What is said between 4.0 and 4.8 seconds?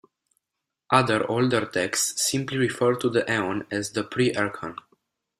Pre-Archean.